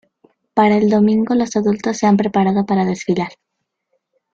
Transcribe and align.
Para 0.55 0.77
el 0.77 0.89
domingo 0.89 1.35
los 1.35 1.55
adultos 1.55 1.97
se 1.97 2.07
han 2.07 2.17
preparado 2.17 2.65
para 2.65 2.85
desfilar. 2.85 3.33